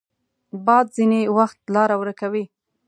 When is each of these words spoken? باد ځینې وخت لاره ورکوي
باد 0.65 0.85
ځینې 0.95 1.19
وخت 1.37 1.59
لاره 1.75 1.95
ورکوي 2.01 2.43